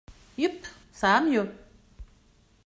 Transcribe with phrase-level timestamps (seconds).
[0.39, 0.65] Yupp!…
[0.91, 1.51] ça va mieux!…